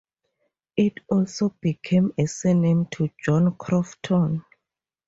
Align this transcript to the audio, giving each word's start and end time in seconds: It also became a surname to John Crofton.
It 0.77 0.93
also 1.11 1.49
became 1.61 2.11
a 2.17 2.25
surname 2.25 2.87
to 2.93 3.11
John 3.23 3.55
Crofton. 3.55 4.43